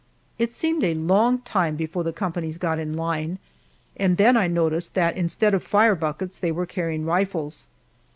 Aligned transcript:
It 0.39 0.51
seemed 0.51 0.83
a 0.83 0.95
long 0.95 1.41
time 1.41 1.75
before 1.75 2.03
the 2.03 2.11
companies 2.11 2.57
got 2.57 2.79
in 2.79 2.95
line, 2.97 3.37
and 3.95 4.17
then 4.17 4.35
I 4.35 4.47
noticed 4.47 4.95
that 4.95 5.15
instead 5.15 5.53
of 5.53 5.61
fire 5.63 5.93
buckets 5.93 6.39
they 6.39 6.51
were 6.51 6.65
carrying 6.65 7.05
rifles. 7.05 7.69